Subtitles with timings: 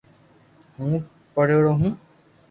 [0.75, 0.91] ھون
[1.33, 1.91] پڙھيڙو ھون